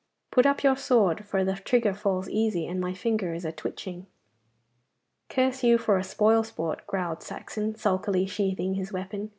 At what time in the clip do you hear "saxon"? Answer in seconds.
7.21-7.75